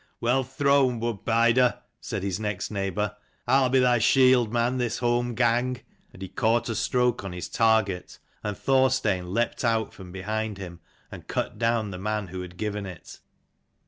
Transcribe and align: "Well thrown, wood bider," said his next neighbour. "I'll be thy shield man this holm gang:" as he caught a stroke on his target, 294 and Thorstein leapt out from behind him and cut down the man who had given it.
"Well 0.19 0.43
thrown, 0.43 0.99
wood 0.99 1.25
bider," 1.25 1.77
said 1.99 2.23
his 2.23 2.39
next 2.39 2.71
neighbour. 2.71 3.15
"I'll 3.45 3.69
be 3.69 3.77
thy 3.79 3.99
shield 3.99 4.51
man 4.51 4.79
this 4.79 4.97
holm 4.97 5.35
gang:" 5.35 5.81
as 6.11 6.19
he 6.19 6.27
caught 6.27 6.69
a 6.69 6.75
stroke 6.75 7.23
on 7.23 7.33
his 7.33 7.47
target, 7.47 8.17
294 8.41 8.49
and 8.49 8.57
Thorstein 8.57 9.27
leapt 9.31 9.63
out 9.63 9.93
from 9.93 10.11
behind 10.11 10.57
him 10.57 10.79
and 11.11 11.27
cut 11.27 11.59
down 11.59 11.91
the 11.91 11.99
man 11.99 12.29
who 12.29 12.41
had 12.41 12.57
given 12.57 12.87
it. 12.87 13.19